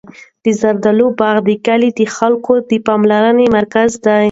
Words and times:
د 0.43 0.45
زردالو 0.61 1.07
باغ 1.19 1.37
د 1.47 1.49
کلي 1.65 1.89
د 1.99 2.01
خلکو 2.17 2.53
د 2.69 2.71
پاملرنې 2.87 3.45
مرکز 3.57 3.91
دی. 4.05 4.17